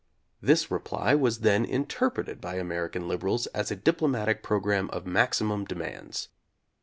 [0.41, 6.29] This reply was then interpreted by American liberals as a diplomatic programme of maximum demands.